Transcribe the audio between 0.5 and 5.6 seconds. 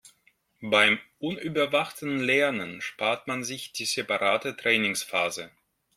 Beim unüberwachten Lernen spart man sich die separate Trainingsphase.